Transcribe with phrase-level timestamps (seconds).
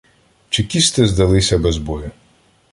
[0.49, 2.11] Чекісти здалися без бою.